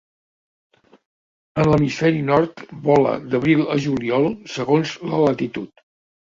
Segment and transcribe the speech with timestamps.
[1.63, 5.89] En l'Hemisferi Nord vola d'abril a juliol segons la latitud.